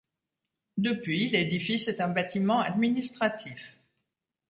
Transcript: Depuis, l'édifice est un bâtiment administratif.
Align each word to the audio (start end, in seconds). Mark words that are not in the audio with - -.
Depuis, 0.77 1.29
l'édifice 1.29 1.87
est 1.87 2.01
un 2.01 2.07
bâtiment 2.07 2.57
administratif. 2.59 3.77